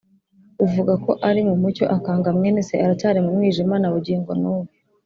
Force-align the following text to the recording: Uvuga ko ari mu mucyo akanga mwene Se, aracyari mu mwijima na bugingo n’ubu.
Uvuga 0.65 0.93
ko 1.03 1.11
ari 1.29 1.41
mu 1.47 1.55
mucyo 1.61 1.85
akanga 1.95 2.29
mwene 2.37 2.61
Se, 2.67 2.75
aracyari 2.85 3.19
mu 3.25 3.31
mwijima 3.35 3.75
na 3.79 3.89
bugingo 3.93 4.31
n’ubu. 4.41 4.71